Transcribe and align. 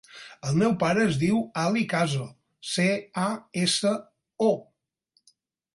El 0.51 0.55
meu 0.61 0.71
pare 0.83 1.03
es 1.09 1.19
diu 1.23 1.41
Ali 1.63 1.83
Caso: 1.91 2.25
ce, 2.73 2.87
a, 3.27 3.27
essa, 3.67 3.95
o. 4.49 4.51